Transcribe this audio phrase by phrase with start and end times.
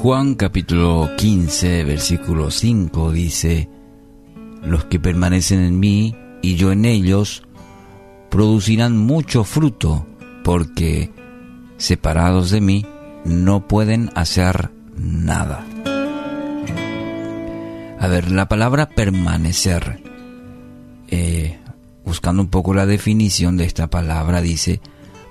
[0.00, 3.68] Juan capítulo 15, versículo 5 dice,
[4.62, 7.42] Los que permanecen en mí y yo en ellos,
[8.30, 10.06] producirán mucho fruto,
[10.44, 11.10] porque
[11.78, 12.86] separados de mí
[13.24, 15.66] no pueden hacer nada.
[17.98, 20.00] A ver, la palabra permanecer,
[21.08, 21.58] eh,
[22.04, 24.80] buscando un poco la definición de esta palabra, dice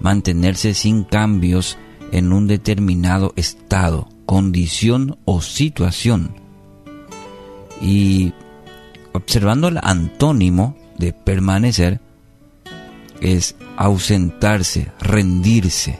[0.01, 1.77] mantenerse sin cambios
[2.11, 6.35] en un determinado estado, condición o situación.
[7.81, 8.33] Y
[9.13, 11.99] observando el antónimo de permanecer,
[13.21, 15.99] es ausentarse, rendirse.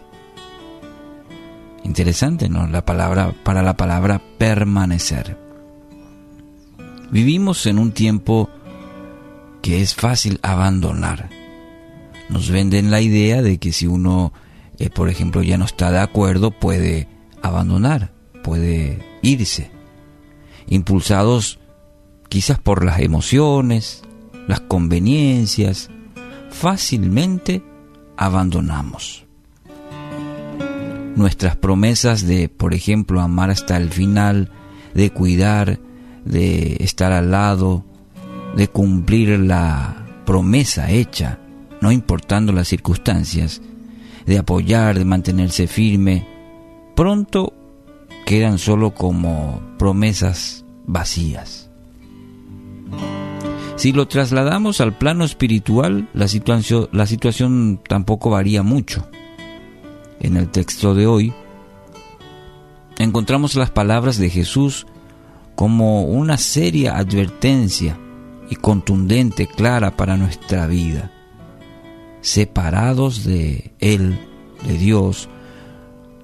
[1.83, 2.67] Interesante, ¿no?
[2.67, 5.37] La palabra para la palabra permanecer.
[7.09, 8.49] Vivimos en un tiempo
[9.61, 11.29] que es fácil abandonar.
[12.29, 14.33] Nos venden la idea de que si uno,
[14.79, 17.07] eh, por ejemplo, ya no está de acuerdo, puede
[17.41, 18.16] abandonar,
[18.47, 19.69] puede irse.
[20.67, 21.59] Impulsados
[22.29, 24.03] quizás por las emociones,
[24.47, 25.89] las conveniencias,
[26.49, 27.61] fácilmente
[28.15, 29.25] abandonamos.
[31.17, 34.49] Nuestras promesas de, por ejemplo, amar hasta el final,
[34.93, 35.81] de cuidar,
[36.23, 37.83] de estar al lado,
[38.55, 41.37] de cumplir la promesa hecha,
[41.81, 43.61] no importando las circunstancias,
[44.25, 46.25] de apoyar, de mantenerse firme,
[46.95, 47.56] pronto
[48.27, 51.71] quedan solo como promesas vacías.
[53.77, 59.07] Si lo trasladamos al plano espiritual, la situación, la situación tampoco varía mucho.
[60.19, 61.33] En el texto de hoy
[62.97, 64.87] encontramos las palabras de Jesús
[65.55, 67.97] como una seria advertencia
[68.49, 71.13] y contundente, clara para nuestra vida.
[72.19, 74.19] Separados de Él,
[74.67, 75.29] de Dios,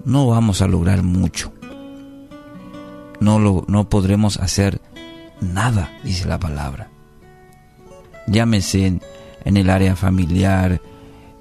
[0.03, 1.53] no vamos a lograr mucho.
[3.23, 4.81] No, lo, no podremos hacer
[5.41, 6.93] nada, dice la palabra
[8.27, 8.99] llámese
[9.45, 10.81] en, el área familiar,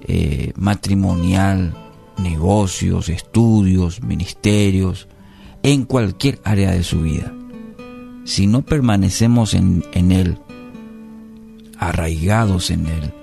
[0.01, 1.73] eh, matrimonial,
[2.17, 5.07] negocios, estudios, ministerios,
[5.63, 7.33] en cualquier área de su vida.
[8.25, 10.37] Si no permanecemos en, Él,
[11.77, 13.13] arraigados en Él,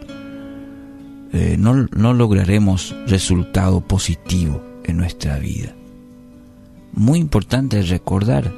[1.33, 5.75] eh, no, no lograremos resultado positivo en nuestra vida.
[7.01, 8.53] Muy importante recordar,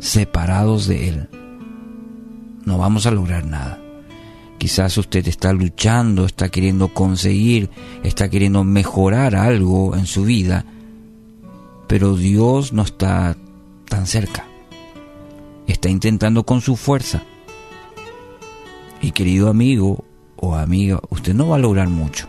[0.00, 1.28] separados de Él,
[2.64, 3.78] no vamos a lograr nada.
[4.58, 7.70] Quizás usted está luchando, está queriendo conseguir,
[8.02, 10.64] está queriendo mejorar algo en su vida,
[11.86, 13.36] pero Dios no está
[13.88, 14.46] tan cerca.
[15.68, 17.22] Está intentando con su fuerza.
[19.00, 20.04] Y querido amigo
[20.34, 22.26] o amiga, usted no va a lograr mucho.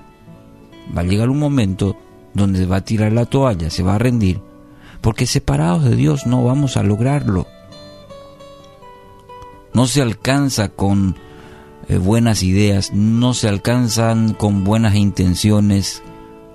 [0.96, 1.98] Va a llegar un momento
[2.38, 4.40] donde va a tirar la toalla, se va a rendir,
[5.02, 7.48] porque separados de Dios no vamos a lograrlo
[9.78, 11.16] no se alcanza con
[11.88, 16.02] eh, buenas ideas, no se alcanzan con buenas intenciones,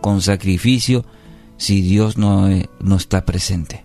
[0.01, 1.05] con sacrificio,
[1.57, 3.85] si Dios no, eh, no está presente,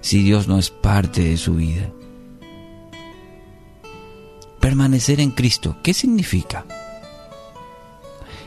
[0.00, 1.90] si Dios no es parte de su vida.
[4.60, 6.66] Permanecer en Cristo, ¿qué significa?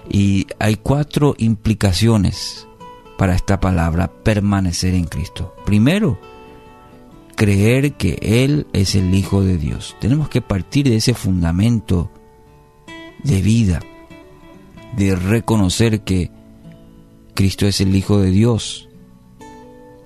[0.10, 2.68] Y hay cuatro implicaciones
[3.18, 5.54] para esta palabra, permanecer en Cristo.
[5.66, 6.20] Primero,
[7.36, 9.96] creer que Él es el Hijo de Dios.
[10.00, 12.12] Tenemos que partir de ese fundamento
[13.24, 13.82] de vida,
[14.96, 16.32] de reconocer que
[17.36, 18.90] Cristo es el Hijo de Dios.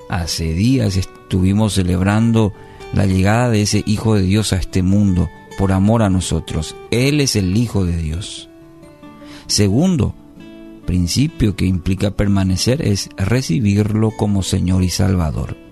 [0.10, 2.54] Hace días estuvimos celebrando
[2.94, 6.76] la llegada de ese Hijo de Dios a este mundo por amor a nosotros.
[6.92, 8.50] Él es el Hijo de Dios.
[9.48, 10.16] Segundo,
[10.86, 15.64] principio que implica permanecer es recibirlo como Señor y Salvador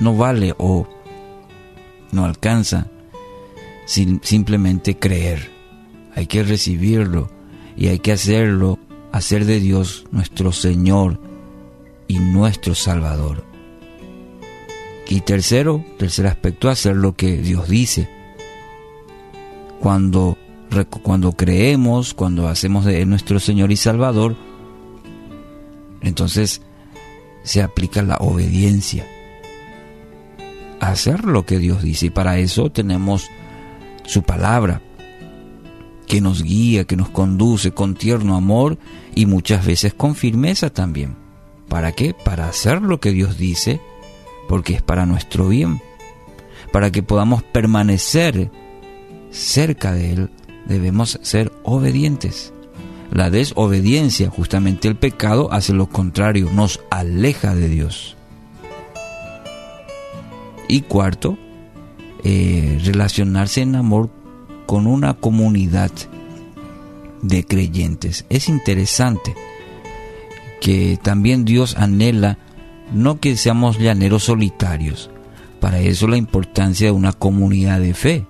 [0.00, 0.86] no vale o
[2.12, 2.88] no alcanza
[3.84, 5.50] sin simplemente creer.
[6.14, 7.30] Hay que recibirlo
[7.76, 8.78] y hay que hacerlo,
[9.12, 11.20] hacer de Dios nuestro Señor
[12.06, 13.44] y nuestro Salvador.
[15.08, 18.08] Y tercero, tercer aspecto, hacer lo que Dios dice.
[19.80, 20.36] Cuando,
[21.02, 24.36] cuando creemos, cuando hacemos de nuestro Señor y Salvador,
[26.00, 26.62] entonces
[27.42, 29.06] se aplica la obediencia
[30.80, 32.06] hacer lo que Dios dice.
[32.06, 33.28] Y para eso tenemos
[34.04, 34.82] su palabra,
[36.06, 38.78] que nos guía, que nos conduce con tierno amor
[39.14, 41.16] y muchas veces con firmeza también.
[41.68, 42.14] ¿Para qué?
[42.14, 43.80] Para hacer lo que Dios dice,
[44.48, 45.82] porque es para nuestro bien.
[46.72, 48.50] Para que podamos permanecer
[49.30, 50.30] cerca de Él,
[50.68, 52.52] debemos ser obedientes.
[53.10, 58.16] La desobediencia, justamente el pecado, hace lo contrario, nos aleja de Dios.
[60.68, 61.38] Y cuarto,
[62.22, 64.10] eh, relacionarse en amor
[64.66, 65.90] con una comunidad
[67.22, 68.26] de creyentes.
[68.28, 69.34] Es interesante
[70.60, 72.38] que también Dios anhela
[72.92, 75.10] no que seamos llaneros solitarios.
[75.60, 78.26] Para eso la importancia de una comunidad de fe,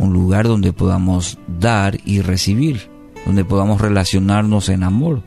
[0.00, 2.88] un lugar donde podamos dar y recibir,
[3.26, 5.22] donde podamos relacionarnos en amor.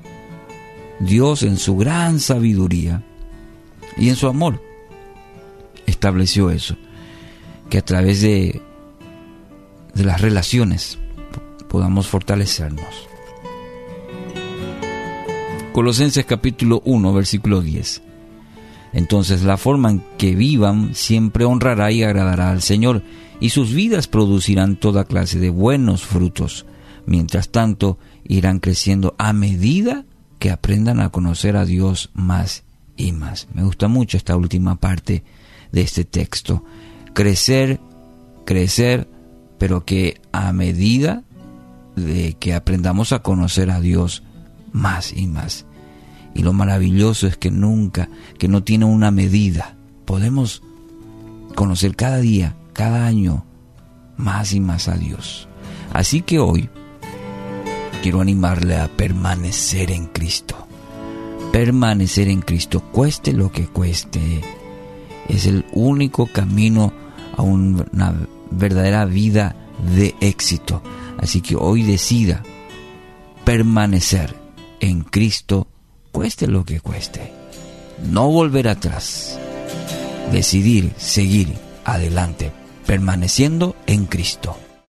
[1.00, 3.04] Dios en su gran sabiduría
[3.98, 4.62] y en su amor
[5.86, 6.76] estableció eso,
[7.70, 8.62] que a través de,
[9.94, 10.98] de las relaciones
[11.70, 13.08] podamos fortalecernos.
[15.72, 18.02] Colosenses capítulo 1, versículo 10.
[18.94, 23.04] Entonces la forma en que vivan siempre honrará y agradará al Señor,
[23.40, 26.66] y sus vidas producirán toda clase de buenos frutos.
[27.06, 30.06] Mientras tanto, irán creciendo a medida
[30.40, 32.64] que aprendan a conocer a Dios más
[32.96, 33.48] y más.
[33.54, 35.24] Me gusta mucho esta última parte
[35.72, 36.64] de este texto.
[37.14, 37.80] Crecer,
[38.46, 39.10] crecer,
[39.58, 41.24] pero que a medida
[41.96, 44.24] de que aprendamos a conocer a Dios
[44.72, 45.66] más y más.
[46.36, 49.76] Y lo maravilloso es que nunca, que no tiene una medida.
[50.06, 50.64] Podemos
[51.56, 53.46] conocer cada día, cada año,
[54.18, 55.48] más y más a Dios.
[55.94, 56.70] Así que hoy
[58.02, 60.56] quiero animarle a permanecer en Cristo.
[61.52, 64.42] Permanecer en Cristo, cueste lo que cueste
[65.30, 66.92] es el único camino
[67.38, 69.56] a una verdadera vida
[69.96, 70.82] de éxito.
[71.18, 72.44] Así que hoy decida
[73.46, 74.36] permanecer
[74.80, 75.68] en Cristo,
[76.14, 77.34] cueste lo que cueste.
[78.10, 79.38] No volver atrás.
[80.32, 82.52] Decidir seguir adelante,
[82.86, 84.56] permaneciendo en Cristo.